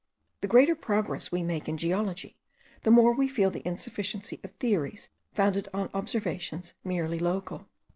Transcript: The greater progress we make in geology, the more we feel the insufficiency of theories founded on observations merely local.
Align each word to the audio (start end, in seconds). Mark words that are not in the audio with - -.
The 0.41 0.47
greater 0.47 0.73
progress 0.73 1.31
we 1.31 1.43
make 1.43 1.69
in 1.69 1.77
geology, 1.77 2.35
the 2.81 2.89
more 2.89 3.13
we 3.13 3.27
feel 3.27 3.51
the 3.51 3.61
insufficiency 3.67 4.39
of 4.43 4.49
theories 4.53 5.09
founded 5.35 5.69
on 5.75 5.91
observations 5.93 6.73
merely 6.83 7.19
local. 7.19 7.67